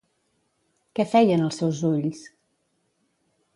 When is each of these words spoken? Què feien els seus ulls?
Què 0.99 1.05
feien 1.11 1.45
els 1.49 1.61
seus 1.63 1.83
ulls? 1.91 2.25